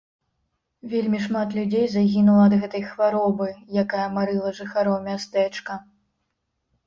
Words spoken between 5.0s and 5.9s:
мястэчка.